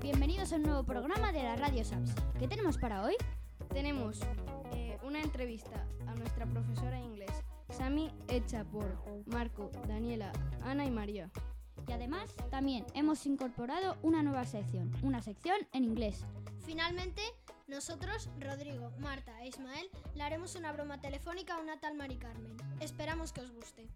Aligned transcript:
bienvenidos 0.00 0.52
a 0.52 0.56
un 0.56 0.62
nuevo 0.62 0.82
programa 0.82 1.30
de 1.30 1.42
la 1.42 1.56
Radio 1.56 1.84
SAPS. 1.84 2.14
¿Qué 2.38 2.48
tenemos 2.48 2.78
para 2.78 3.02
hoy? 3.04 3.14
Tenemos 3.68 4.20
eh, 4.72 4.98
una 5.02 5.20
entrevista 5.20 5.86
a 6.06 6.14
nuestra 6.14 6.46
profesora 6.46 6.96
de 6.96 7.04
inglés, 7.04 7.30
Sami, 7.68 8.10
hecha 8.28 8.64
por 8.64 8.96
Marco, 9.26 9.70
Daniela, 9.86 10.32
Ana 10.62 10.86
y 10.86 10.90
María. 10.90 11.30
Y 11.86 11.92
además, 11.92 12.34
también 12.50 12.86
hemos 12.94 13.26
incorporado 13.26 13.98
una 14.02 14.22
nueva 14.22 14.46
sección, 14.46 14.90
una 15.02 15.22
sección 15.22 15.56
en 15.72 15.84
inglés. 15.84 16.24
Finalmente, 16.64 17.22
nosotros, 17.68 18.30
Rodrigo, 18.38 18.92
Marta 19.00 19.42
e 19.42 19.48
Ismael, 19.48 19.90
le 20.14 20.22
haremos 20.22 20.54
una 20.54 20.72
broma 20.72 21.00
telefónica 21.00 21.56
a 21.56 21.60
una 21.60 21.78
tal 21.78 21.94
Mari 21.94 22.16
Carmen. 22.16 22.56
Esperamos 22.80 23.32
que 23.32 23.42
os 23.42 23.52
guste. 23.52 23.86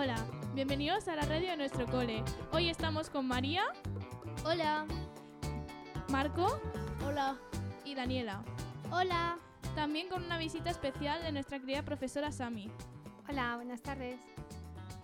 Hola, 0.00 0.24
bienvenidos 0.54 1.08
a 1.08 1.16
la 1.16 1.22
radio 1.22 1.50
de 1.50 1.56
nuestro 1.56 1.84
cole. 1.86 2.22
Hoy 2.52 2.68
estamos 2.68 3.10
con 3.10 3.26
María. 3.26 3.64
Hola. 4.44 4.86
Marco. 6.08 6.60
Hola. 7.04 7.36
Y 7.84 7.96
Daniela. 7.96 8.44
Hola. 8.92 9.40
También 9.74 10.08
con 10.08 10.22
una 10.22 10.38
visita 10.38 10.70
especial 10.70 11.20
de 11.24 11.32
nuestra 11.32 11.58
querida 11.58 11.82
profesora 11.82 12.30
Sami. 12.30 12.70
Hola, 13.28 13.56
buenas 13.56 13.82
tardes. 13.82 14.20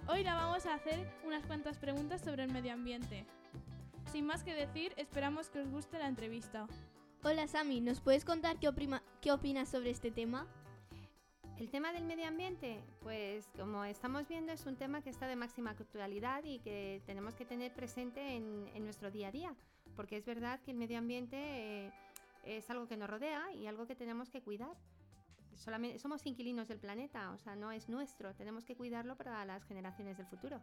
Hoy 0.07 0.23
la 0.23 0.37
vamos 0.37 0.65
a 0.65 0.75
hacer 0.75 1.13
unas 1.27 1.45
cuantas 1.45 1.77
preguntas 1.77 2.23
sobre 2.23 2.45
el 2.45 2.53
medio 2.53 2.73
ambiente. 2.73 3.27
Sin 4.13 4.27
más 4.27 4.45
que 4.45 4.55
decir, 4.55 4.95
esperamos 4.97 5.51
que 5.51 5.59
os 5.59 5.69
guste 5.71 5.99
la 5.99 6.07
entrevista. 6.07 6.69
Hola 7.25 7.49
Sami, 7.49 7.81
¿nos 7.81 7.99
puedes 7.99 8.25
contar 8.25 8.61
qué, 8.61 8.71
qué 9.21 9.33
opinas 9.33 9.69
sobre 9.69 9.91
este 9.91 10.13
tema? 10.13 10.47
El 11.59 11.71
tema 11.71 11.93
del 11.93 12.05
medio 12.05 12.27
ambiente, 12.27 12.83
pues 13.01 13.49
como 13.57 13.85
estamos 13.85 14.27
viendo 14.27 14.53
es 14.53 14.67
un 14.67 14.75
tema 14.75 15.03
que 15.03 15.11
está 15.11 15.29
de 15.29 15.37
máxima 15.37 15.71
actualidad 15.71 16.43
y 16.43 16.59
que 16.59 17.01
tenemos 17.07 17.37
que 17.37 17.45
tener 17.45 17.73
presente 17.73 18.35
en, 18.35 18.85
nuestro 18.85 19.13
día 19.13 19.29
a 19.29 19.31
día, 19.31 19.55
porque 19.95 20.17
es 20.17 20.25
verdad 20.25 20.59
que 20.61 20.73
el 20.73 20.77
medio 20.77 20.99
ambiente 20.99 21.37
eh, 21.39 21.93
es 22.45 22.69
algo 22.71 22.89
que 22.89 22.97
nos 22.97 23.09
rodea 23.09 23.53
y 23.53 23.69
algo 23.69 23.87
que 23.87 23.95
tenemos 23.95 24.31
que 24.31 24.43
cuidar. 24.43 24.77
Solamente, 25.55 26.01
somos 26.01 26.27
inquilinos 26.27 26.67
del 26.67 26.81
planeta, 26.81 27.31
o 27.31 27.39
sea, 27.39 27.55
no 27.55 27.71
es 27.71 27.89
nuestro, 27.89 28.35
tenemos 28.35 28.65
que 28.65 28.75
cuidarlo 28.75 29.17
para 29.17 29.45
las 29.45 29.65
generaciones 29.65 30.17
del 30.17 30.27
futuro. 30.27 30.61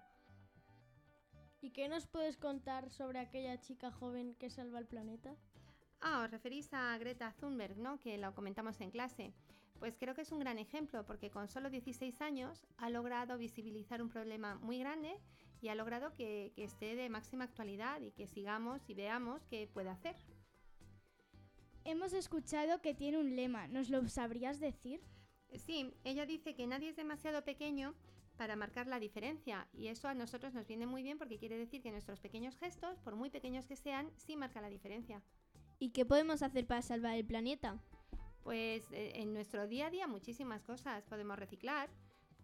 ¿Y 1.62 1.70
qué 1.70 1.88
nos 1.88 2.06
puedes 2.06 2.36
contar 2.36 2.90
sobre 2.90 3.20
aquella 3.20 3.62
chica 3.62 3.92
joven 3.92 4.36
que 4.36 4.50
salva 4.50 4.80
el 4.80 4.88
planeta? 4.88 5.38
Ah, 6.02 6.24
os 6.26 6.32
referís 6.32 6.74
a 6.74 6.98
Greta 6.98 7.34
Thunberg, 7.40 7.78
¿no? 7.78 7.98
Que 7.98 8.18
lo 8.18 8.36
comentamos 8.36 8.82
en 8.82 8.92
clase. 8.92 9.34
Pues 9.82 9.98
creo 9.98 10.14
que 10.14 10.22
es 10.22 10.32
un 10.32 10.38
gran 10.38 10.60
ejemplo 10.60 11.04
porque 11.08 11.32
con 11.32 11.48
solo 11.48 11.72
16 11.72 12.22
años 12.22 12.68
ha 12.78 12.92
logrado 12.92 13.36
visibilizar 13.40 14.00
un 14.04 14.10
problema 14.10 14.54
muy 14.60 14.78
grande 14.78 15.18
y 15.60 15.70
ha 15.70 15.76
logrado 15.76 16.14
que, 16.14 16.54
que 16.56 16.64
esté 16.66 16.96
de 16.96 17.10
máxima 17.10 17.46
actualidad 17.46 18.00
y 18.00 18.12
que 18.12 18.28
sigamos 18.28 18.88
y 18.88 18.94
veamos 18.94 19.44
qué 19.48 19.68
puede 19.74 19.90
hacer. 19.90 20.16
Hemos 21.84 22.14
escuchado 22.14 22.80
que 22.84 22.94
tiene 22.94 23.18
un 23.18 23.36
lema, 23.36 23.68
¿nos 23.70 23.90
lo 23.90 24.08
sabrías 24.08 24.60
decir? 24.60 25.02
Sí, 25.56 25.92
ella 26.04 26.28
dice 26.28 26.54
que 26.54 26.68
nadie 26.68 26.90
es 26.90 26.96
demasiado 26.96 27.44
pequeño 27.44 27.96
para 28.38 28.56
marcar 28.56 28.86
la 28.86 29.00
diferencia 29.00 29.68
y 29.74 29.88
eso 29.88 30.08
a 30.08 30.14
nosotros 30.14 30.54
nos 30.54 30.68
viene 30.68 30.86
muy 30.86 31.02
bien 31.02 31.18
porque 31.18 31.40
quiere 31.40 31.58
decir 31.58 31.82
que 31.82 31.90
nuestros 31.90 32.20
pequeños 32.20 32.56
gestos, 32.56 33.00
por 33.00 33.16
muy 33.16 33.32
pequeños 33.32 33.66
que 33.66 33.76
sean, 33.76 34.12
sí 34.16 34.36
marcan 34.36 34.62
la 34.62 34.70
diferencia. 34.70 35.24
¿Y 35.80 35.90
qué 35.90 36.06
podemos 36.06 36.44
hacer 36.44 36.68
para 36.68 36.84
salvar 36.84 37.16
el 37.16 37.26
planeta? 37.26 37.82
Pues 38.44 38.92
eh, 38.92 39.14
en 39.16 39.34
nuestro 39.34 39.68
día 39.68 39.88
a 39.88 39.90
día 39.90 40.08
muchísimas 40.08 40.64
cosas. 40.64 41.04
Podemos 41.06 41.38
reciclar, 41.38 41.90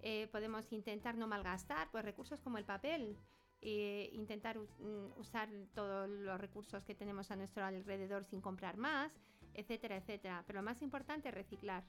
eh, 0.01 0.27
podemos 0.31 0.71
intentar 0.71 1.15
no 1.15 1.27
malgastar 1.27 1.89
pues 1.91 2.05
recursos 2.05 2.41
como 2.41 2.57
el 2.57 2.65
papel, 2.65 3.17
e 3.61 4.11
intentar 4.13 4.57
mm, 4.57 5.19
usar 5.19 5.49
todos 5.73 6.07
los 6.07 6.39
recursos 6.39 6.83
que 6.83 6.93
tenemos 6.93 7.31
a 7.31 7.35
nuestro 7.35 7.65
alrededor 7.65 8.23
sin 8.23 8.39
comprar 8.39 8.77
más, 8.77 9.11
etcétera, 9.53 9.97
etcétera. 9.97 10.43
Pero 10.45 10.59
lo 10.59 10.63
más 10.63 10.81
importante 10.81 11.29
es 11.29 11.33
reciclar. 11.33 11.83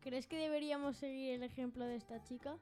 ¿Crees 0.00 0.26
que 0.26 0.36
deberíamos 0.36 0.96
seguir 0.96 1.34
el 1.34 1.42
ejemplo 1.42 1.84
de 1.84 1.96
esta 1.96 2.22
chica? 2.22 2.58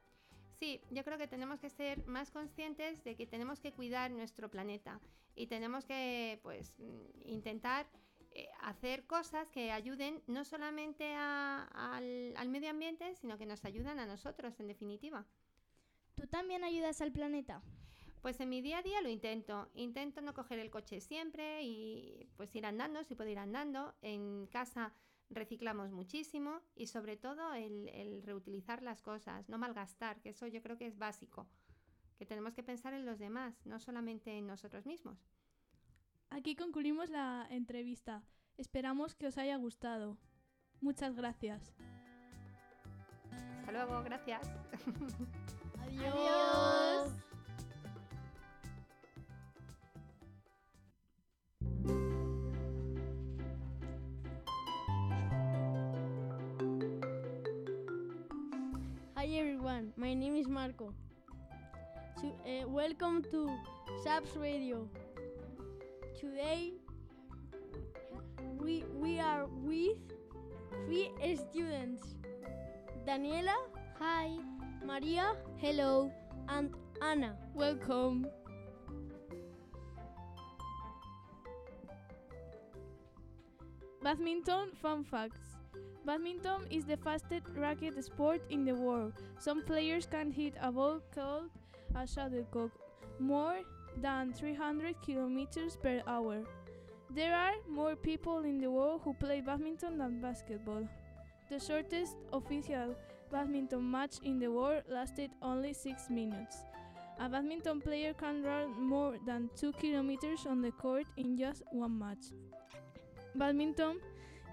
Sí, 0.59 0.81
yo 0.91 1.03
creo 1.05 1.19
que 1.19 1.27
tenemos 1.27 1.61
que 1.61 1.71
ser 1.71 2.05
más 2.07 2.31
conscientes 2.31 3.03
de 3.05 3.17
que 3.17 3.27
tenemos 3.27 3.61
que 3.61 3.73
cuidar 3.73 4.11
nuestro 4.11 4.49
planeta 4.49 5.01
y 5.35 5.47
tenemos 5.47 5.85
que 5.85 6.39
pues 6.43 6.73
intentar 7.25 7.87
eh, 8.35 8.49
hacer 8.61 9.07
cosas 9.07 9.49
que 9.49 9.73
ayuden 9.73 10.23
no 10.27 10.45
solamente 10.45 11.15
al, 11.15 12.35
al 12.37 12.49
medio 12.49 12.71
ambiente, 12.71 13.15
sino 13.17 13.39
que 13.39 13.47
nos 13.47 13.65
ayudan 13.65 13.99
a 13.99 14.07
nosotros, 14.07 14.59
en 14.61 14.69
definitiva. 14.69 15.27
¿Tú 16.15 16.27
también 16.27 16.65
ayudas 16.65 17.01
al 17.01 17.13
planeta? 17.13 17.63
Pues 18.23 18.39
en 18.39 18.51
mi 18.51 18.61
día 18.61 18.79
a 18.79 18.83
día 18.83 19.01
lo 19.01 19.09
intento. 19.09 19.69
Intento 19.75 20.21
no 20.21 20.33
coger 20.33 20.61
el 20.61 20.71
coche 20.71 21.01
siempre 21.01 21.65
y 21.65 22.29
pues 22.37 22.55
ir 22.55 22.65
andando, 22.65 23.03
si 23.03 23.17
puedo 23.17 23.29
ir 23.29 23.39
andando. 23.39 23.95
En 24.01 24.47
casa 24.47 24.93
reciclamos 25.33 25.91
muchísimo 25.91 26.61
y 26.75 26.87
sobre 26.87 27.17
todo 27.17 27.53
el, 27.55 28.23
reutilizar 28.25 28.83
las 28.83 29.03
cosas, 29.03 29.49
no 29.49 29.59
malgastar, 29.59 30.21
que 30.21 30.31
eso 30.31 30.47
yo 30.47 30.63
creo 30.63 30.77
que 30.77 30.87
es 30.87 30.99
básico, 30.99 31.49
que 32.17 32.27
tenemos 32.27 32.55
que 32.55 32.63
pensar 32.63 32.95
en 32.95 33.07
los 33.07 33.19
demás, 33.19 33.61
no 33.65 33.81
solamente 33.81 34.37
en 34.39 34.47
nosotros 34.47 34.87
mismos. 34.87 35.19
Aquí 36.35 36.57
concluimos 36.57 37.11
la 37.11 37.47
entrevista. 37.51 38.23
Esperamos 38.57 39.15
que 39.15 39.27
os 39.27 39.37
haya 39.37 39.57
gustado. 39.59 40.17
Muchas 40.81 41.15
gracias. 41.15 41.75
Hasta 43.61 43.73
luego, 43.73 44.03
gracias. 44.03 44.51
Adiós. 45.79 47.13
Hi 59.17 59.37
everyone, 59.37 59.93
my 59.97 60.15
name 60.15 60.39
is 60.39 60.49
Marco. 60.49 60.95
To, 62.23 62.27
uh, 62.27 62.69
welcome 62.69 63.23
to 63.31 63.51
SAPS 64.03 64.35
Radio. 64.37 64.89
Today 66.19 66.73
we, 68.59 68.85
we 68.95 69.19
are 69.19 69.47
with 69.63 69.97
three 70.87 71.11
students. 71.51 72.15
Daniela, 73.07 73.57
hi. 73.99 74.31
Maria, 74.85 75.35
hello. 75.59 76.13
And 76.49 76.75
Anna, 77.01 77.37
welcome. 77.55 78.27
Badminton 84.03 84.73
fun 84.81 85.05
facts. 85.05 85.41
Badminton 86.05 86.67
is 86.71 86.85
the 86.85 86.97
fastest 86.97 87.47
racket 87.57 88.03
sport 88.05 88.43
in 88.51 88.65
the 88.65 88.75
world. 88.75 89.13
Some 89.39 89.65
players 89.65 90.07
can 90.07 90.31
hit 90.31 90.55
a 90.61 90.73
ball 90.73 91.01
called 91.15 91.51
a 91.95 92.07
shuttlecock 92.07 92.71
more 93.19 93.61
than 93.97 94.33
300 94.33 95.01
kilometers 95.03 95.77
per 95.77 96.03
hour. 96.07 96.43
There 97.11 97.35
are 97.35 97.55
more 97.69 97.95
people 97.95 98.45
in 98.45 98.59
the 98.59 98.71
world 98.71 99.03
who 99.05 99.15
play 99.15 99.41
badminton 99.41 99.99
than 99.99 100.21
basketball. 100.21 100.89
The 101.51 101.61
shortest 101.61 102.17
official 102.33 102.95
badminton 103.31 103.91
match 103.91 104.17
in 104.23 104.39
the 104.39 104.51
world 104.51 104.85
lasted 104.89 105.31
only 105.43 105.75
6 105.75 106.09
minutes. 106.11 106.57
A 107.21 107.29
badminton 107.29 107.81
player 107.81 108.15
can 108.15 108.43
run 108.43 108.73
more 108.81 109.17
than 109.27 109.51
2 109.57 109.73
kilometers 109.73 110.47
on 110.47 110.63
the 110.63 110.73
court 110.73 111.07
in 111.17 111.37
just 111.37 111.63
one 111.71 111.99
match. 111.99 112.33
Badminton 113.35 114.01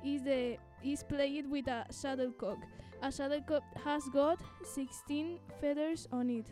is 0.03 0.23
the 0.23 0.57
is 0.83 1.03
played 1.03 1.49
with 1.49 1.67
a 1.67 1.85
shuttlecock. 1.91 2.57
A 3.01 3.11
shuttlecock 3.11 3.63
has 3.83 4.03
got 4.09 4.39
16 4.63 5.39
feathers 5.61 6.07
on 6.11 6.29
it. 6.29 6.45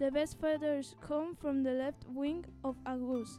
The 0.00 0.10
best 0.10 0.40
feathers 0.40 0.96
come 1.02 1.36
from 1.36 1.62
the 1.62 1.72
left 1.72 2.06
wing 2.08 2.46
of 2.64 2.74
a 2.86 2.96
goose. 2.96 3.38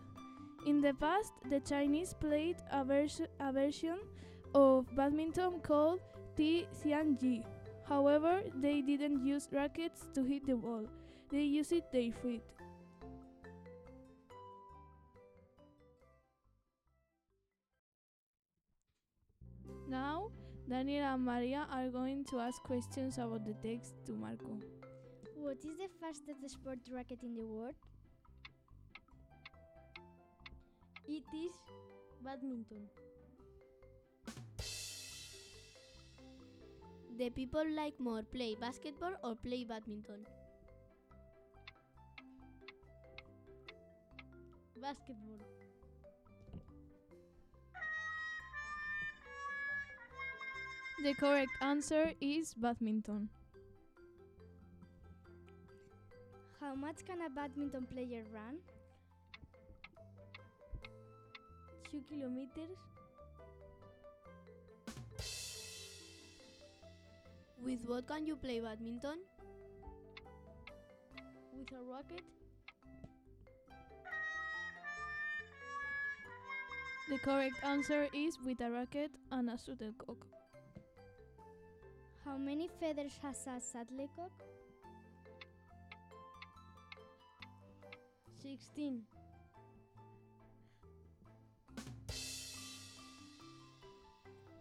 In 0.67 0.79
the 0.79 0.93
past, 0.93 1.33
the 1.49 1.59
Chinese 1.59 2.13
played 2.13 2.57
a, 2.71 2.85
vers 2.85 3.19
a 3.39 3.51
version 3.51 3.97
of 4.53 4.85
badminton 4.95 5.59
called 5.63 6.01
Ti 6.37 6.67
Xianji. 6.71 7.43
However, 7.89 8.43
they 8.61 8.81
didn't 8.81 9.25
use 9.25 9.49
rackets 9.51 10.05
to 10.13 10.23
hit 10.23 10.45
the 10.45 10.55
ball, 10.55 10.85
they 11.31 11.41
used 11.41 11.81
their 11.91 12.11
feet. 12.21 12.43
Now, 19.89 20.29
Daniel 20.69 21.05
and 21.05 21.25
Maria 21.25 21.65
are 21.71 21.89
going 21.89 22.23
to 22.25 22.39
ask 22.39 22.61
questions 22.61 23.17
about 23.17 23.45
the 23.47 23.55
text 23.67 23.95
to 24.05 24.11
Marco. 24.11 24.59
What 25.41 25.57
is 25.65 25.77
the 25.77 25.89
fastest 25.99 26.49
sport 26.49 26.79
racket 26.91 27.23
in 27.23 27.35
the 27.35 27.43
world? 27.43 27.75
It 31.07 31.23
is 31.33 31.51
badminton. 32.23 32.87
the 37.21 37.29
people 37.29 37.63
like 37.75 37.99
more 37.99 38.23
play 38.23 38.55
basketball 38.59 39.13
or 39.23 39.35
play 39.35 39.63
badminton? 39.63 40.25
Basketball. 44.81 45.37
The 51.03 51.13
correct 51.13 51.51
answer 51.61 52.13
is 52.19 52.55
badminton. 52.55 53.29
How 56.71 56.77
much 56.77 57.03
can 57.05 57.21
a 57.21 57.29
badminton 57.29 57.85
player 57.85 58.23
run? 58.33 58.59
Two 61.91 62.01
kilometers. 62.07 62.77
With 67.61 67.81
what 67.85 68.07
can 68.07 68.25
you 68.25 68.37
play 68.37 68.61
badminton? 68.61 69.19
With 71.57 71.73
a 71.73 71.83
racket. 71.91 72.23
The 77.09 77.17
correct 77.17 77.61
answer 77.65 78.07
is 78.13 78.37
with 78.45 78.61
a 78.61 78.71
racket 78.71 79.11
and 79.29 79.49
a 79.49 79.57
shuttlecock. 79.57 80.25
How 82.23 82.37
many 82.37 82.69
feathers 82.79 83.19
has 83.21 83.45
a 83.45 83.59
shuttlecock? 83.59 84.31
16. 88.41 89.01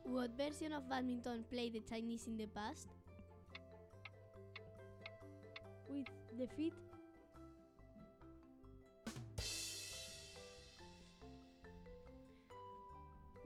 What 0.05 0.37
version 0.37 0.73
of 0.73 0.89
badminton 0.89 1.45
played 1.51 1.73
the 1.73 1.81
Chinese 1.81 2.27
in 2.27 2.37
the 2.37 2.47
past? 2.47 2.89
With 5.89 6.07
the 6.37 6.47
feet. 6.47 6.75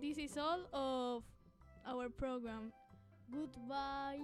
This 0.01 0.19
is 0.19 0.37
all 0.37 0.67
of 0.73 1.23
our 1.87 2.09
program. 2.09 2.73
Goodbye. 3.31 4.21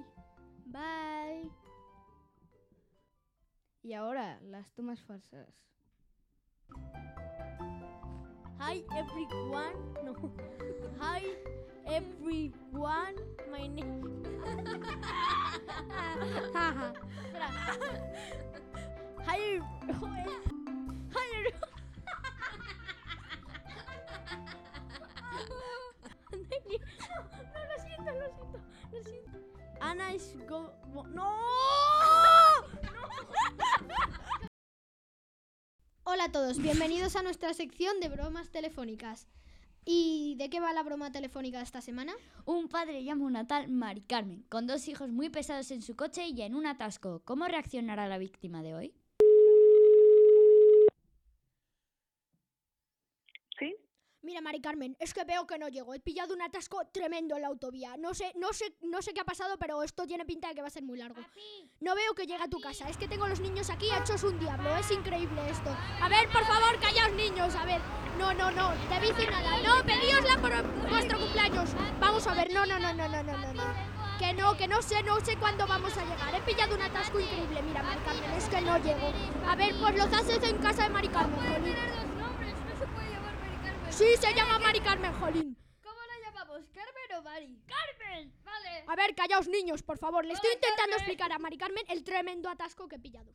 Bye. 0.66 1.48
Y 3.82 3.94
ahora, 3.94 4.38
las 4.42 4.70
tomas 4.74 5.00
falsas. 5.00 5.48
Hi 8.60 8.82
everyone. 8.94 9.72
No. 10.04 10.12
Hi 11.00 11.22
everyone. 11.88 13.16
My 13.50 13.66
name. 13.66 14.04
Hi. 19.24 19.60
Hi. 21.16 21.30
No, 27.54 27.60
lo 27.64 27.76
siento, 27.80 28.12
lo 28.12 28.28
siento, 28.28 28.58
lo 28.92 29.00
siento. 29.02 29.38
Ana 29.80 30.12
is 30.12 30.36
go. 30.46 30.70
No. 31.14 31.59
Hola 36.12 36.24
a 36.24 36.32
todos, 36.32 36.58
bienvenidos 36.58 37.14
a 37.14 37.22
nuestra 37.22 37.54
sección 37.54 38.00
de 38.00 38.08
bromas 38.08 38.50
telefónicas. 38.50 39.28
¿Y 39.84 40.34
de 40.38 40.50
qué 40.50 40.58
va 40.58 40.72
la 40.72 40.82
broma 40.82 41.12
telefónica 41.12 41.62
esta 41.62 41.80
semana? 41.80 42.14
Un 42.46 42.66
padre 42.66 43.04
llama 43.04 43.22
a 43.22 43.28
una 43.28 43.46
tal 43.46 43.68
Mari 43.68 44.00
Carmen, 44.00 44.44
con 44.48 44.66
dos 44.66 44.88
hijos 44.88 45.10
muy 45.10 45.28
pesados 45.28 45.70
en 45.70 45.82
su 45.82 45.94
coche 45.94 46.26
y 46.26 46.42
en 46.42 46.56
un 46.56 46.66
atasco. 46.66 47.22
¿Cómo 47.24 47.46
reaccionará 47.46 48.08
la 48.08 48.18
víctima 48.18 48.60
de 48.60 48.74
hoy? 48.74 48.94
Mira, 54.22 54.42
Mari 54.42 54.60
Carmen, 54.60 54.96
es 55.00 55.14
que 55.14 55.24
veo 55.24 55.46
que 55.46 55.58
no 55.58 55.68
llego. 55.68 55.94
He 55.94 56.00
pillado 56.00 56.34
un 56.34 56.42
atasco 56.42 56.82
tremendo 56.92 57.36
en 57.36 57.42
la 57.42 57.48
autovía. 57.48 57.96
No 57.96 58.12
sé, 58.12 58.32
no 58.36 58.52
sé, 58.52 58.74
no 58.82 59.00
sé 59.00 59.14
qué 59.14 59.20
ha 59.20 59.24
pasado, 59.24 59.56
pero 59.58 59.82
esto 59.82 60.06
tiene 60.06 60.26
pinta 60.26 60.48
de 60.48 60.54
que 60.54 60.60
va 60.60 60.66
a 60.66 60.70
ser 60.70 60.82
muy 60.82 60.98
largo. 60.98 61.22
No 61.80 61.94
veo 61.94 62.14
que 62.14 62.26
llegue 62.26 62.42
a 62.42 62.48
tu 62.48 62.60
casa. 62.60 62.88
Es 62.90 62.98
que 62.98 63.08
tengo 63.08 63.26
los 63.26 63.40
niños 63.40 63.70
aquí 63.70 63.86
hechos 63.90 64.22
un 64.24 64.38
diablo. 64.38 64.76
Es 64.76 64.90
increíble 64.90 65.40
esto. 65.48 65.70
A 66.02 66.08
ver, 66.10 66.28
por 66.28 66.44
favor, 66.44 66.78
callaos 66.80 67.12
niños. 67.12 67.54
A 67.54 67.64
ver. 67.64 67.80
No, 68.18 68.34
no, 68.34 68.50
no. 68.50 68.74
Te 68.90 69.00
dice 69.00 69.30
nada. 69.30 69.56
No, 69.62 69.82
pedíosla 69.86 70.36
por 70.38 70.90
vuestro 70.90 71.18
cumpleaños. 71.18 71.70
Vamos 71.98 72.26
a 72.26 72.34
ver. 72.34 72.52
No, 72.52 72.66
no, 72.66 72.78
no, 72.78 72.92
no, 72.92 73.08
no, 73.08 73.22
no, 73.22 73.38
no, 73.38 73.54
no. 73.54 74.00
Que 74.18 74.34
no, 74.34 74.54
que 74.54 74.68
no 74.68 74.82
sé, 74.82 75.02
no 75.02 75.18
sé 75.20 75.38
cuándo 75.38 75.66
vamos 75.66 75.96
a 75.96 76.04
llegar. 76.04 76.34
He 76.34 76.42
pillado 76.42 76.74
un 76.74 76.82
atasco 76.82 77.18
increíble. 77.18 77.62
Mira, 77.62 77.82
Mari 77.82 78.00
Carmen, 78.02 78.30
es 78.32 78.48
que 78.50 78.60
no 78.60 78.76
llego. 78.76 79.10
A 79.46 79.56
ver, 79.56 79.74
pues 79.80 79.96
los 79.96 80.12
haces 80.12 80.42
en 80.42 80.58
casa 80.58 80.82
de 80.82 80.90
Mari 80.90 81.08
Carmen. 81.08 82.09
Sí, 84.00 84.16
se 84.18 84.32
llama 84.32 84.58
Mari 84.58 84.80
Carmen, 84.80 85.12
Jolín. 85.12 85.54
¿Cómo 85.82 86.00
la 86.00 86.26
llamamos? 86.26 86.66
¿Carmen 86.72 87.18
o 87.18 87.22
Mari? 87.22 87.62
¡Carmen! 87.66 88.32
Vale. 88.42 88.84
A 88.86 88.96
ver, 88.96 89.14
callaos 89.14 89.46
niños, 89.46 89.82
por 89.82 89.98
favor. 89.98 90.24
Le 90.24 90.32
estoy 90.32 90.52
intentando 90.54 90.96
explicar 90.96 91.30
a 91.32 91.38
Mari 91.38 91.58
Carmen 91.58 91.84
el 91.86 92.02
tremendo 92.02 92.48
atasco 92.48 92.88
que 92.88 92.96
he 92.96 92.98
pillado. 92.98 93.30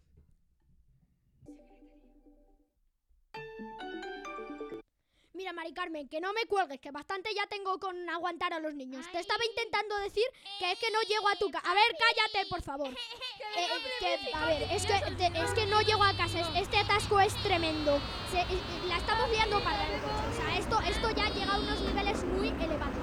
Mira, 5.36 5.52
Mari 5.52 5.74
Carmen, 5.74 6.08
que 6.08 6.22
no 6.22 6.32
me 6.32 6.46
cuelgues, 6.46 6.80
que 6.80 6.92
bastante 6.92 7.30
ya 7.36 7.46
tengo 7.48 7.78
con 7.78 8.10
aguantar 8.10 8.54
a 8.54 8.60
los 8.62 8.74
niños. 8.74 9.06
Te 9.12 9.20
estaba 9.20 9.44
intentando 9.44 9.98
decir 9.98 10.24
que 10.60 10.72
es 10.72 10.80
que 10.80 10.90
no 10.92 11.02
llego 11.02 11.28
a 11.28 11.36
tu 11.36 11.52
casa. 11.52 11.70
A 11.70 11.74
ver, 11.74 11.84
cállate, 12.00 12.48
por 12.50 12.62
favor. 12.62 12.88
Eh, 12.88 12.96
eh, 13.58 13.68
que, 14.00 14.34
a 14.34 14.46
ver, 14.46 14.62
es 14.72 14.86
que, 14.86 14.94
te- 15.18 15.38
es 15.44 15.52
que 15.52 15.66
no 15.66 15.82
llego 15.82 16.04
a 16.04 16.16
casa. 16.16 16.40
Es- 16.40 16.62
Este 16.64 16.78
atasco 16.78 17.20
es 17.20 17.36
tremendo. 17.44 18.00
Se- 18.32 18.40
eh, 18.40 18.62
la 18.88 18.96
estamos 18.98 19.30
liando 19.30 19.62
para 19.62 19.84
el 19.94 20.00
coche. 20.02 20.24
O 20.32 20.34
sea, 20.36 20.58
esto, 20.58 20.80
esto 20.82 21.10
ya 21.12 21.28
llega 21.30 21.54
a 21.54 21.60
unos 21.60 21.82
niveles 21.82 22.24
muy 22.24 22.48
elevados. 22.50 22.96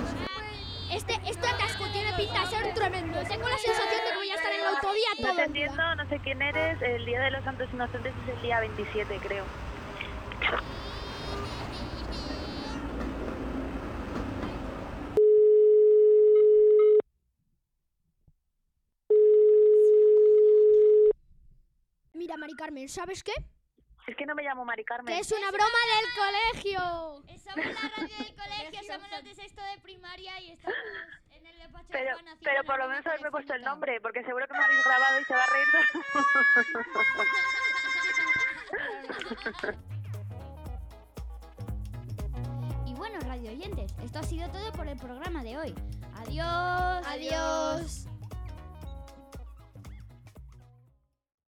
Este, 0.90 1.14
este 1.26 1.46
atasco 1.46 1.85
tiene 1.93 2.12
pinta 2.14 2.40
de 2.40 2.46
ser 2.46 2.75
tremendo. 2.75 3.19
Tengo 3.28 3.46
la 3.49 3.58
sensación 3.58 4.05
de 4.05 4.11
que 4.11 4.17
voy 4.17 4.31
a 4.31 4.35
estar 4.37 4.52
en 4.52 4.62
la 4.62 4.70
autovía 4.70 5.08
No 5.19 5.26
todo 5.26 5.37
te 5.37 5.44
el 5.44 5.52
día. 5.52 5.64
entiendo, 5.67 5.94
no 5.96 6.08
sé 6.08 6.19
quién 6.20 6.40
eres. 6.40 6.81
El 6.81 7.05
Día 7.05 7.20
de 7.20 7.31
los 7.31 7.44
Santos 7.44 7.69
Inocentes 7.75 8.14
es 8.25 8.35
el 8.37 8.43
día 8.43 8.61
27, 8.61 9.19
creo. 9.23 9.44
Mira, 22.33 22.41
Mari 22.41 22.55
Carmen, 22.55 22.89
¿sabes 22.89 23.23
qué? 23.23 23.35
Es 24.07 24.17
que 24.17 24.25
no 24.25 24.35
me 24.35 24.43
llamo 24.43 24.65
Mari 24.65 24.87
Carmen. 24.87 25.15
Que 25.15 25.21
es 25.21 25.31
una 25.33 25.51
broma 25.51 25.69
del 25.69 26.07
colegio. 26.17 26.79
Somos 27.37 27.67
la 27.67 27.91
radio 27.91 28.17
del 28.17 28.35
colegio, 28.35 28.81
somos 28.87 29.11
los 29.11 29.23
de 29.23 29.35
sexto 29.35 29.61
de 29.62 29.79
primaria 29.83 30.41
y 30.41 30.53
estamos 30.53 30.79
en 31.31 31.47
el 31.47 31.59
despacho 31.59 31.89
de 31.89 31.93
Pero, 31.93 32.15
Juan 32.15 32.29
haciendo 32.29 32.41
pero 32.43 32.65
por 32.65 32.79
lo 32.79 32.89
menos 32.89 33.07
haberme 33.07 33.31
puesto 33.31 33.53
el 33.53 33.61
nombre, 33.62 34.01
porque 34.01 34.25
seguro 34.25 34.47
que 34.49 34.55
me 34.55 34.65
habéis 34.65 34.83
grabado 34.83 35.21
y 35.21 35.25
se 35.25 35.35
va 35.35 35.45
a 35.45 35.47
reír. 35.47 35.69
Y 42.87 42.95
bueno, 42.95 43.21
radio 43.21 43.51
oyentes, 43.51 43.95
esto 44.03 44.21
ha 44.21 44.23
sido 44.23 44.49
todo 44.51 44.73
por 44.73 44.89
el 44.89 44.97
programa 44.97 45.43
de 45.43 45.59
hoy. 45.59 45.75
Adiós. 46.15 47.07
Adiós. 47.07 48.07